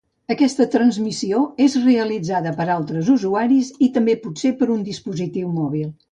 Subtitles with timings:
[0.33, 5.85] Aquesta transmissió és realitzada per altres usuaris, i també potser per un dispositiu mòbil.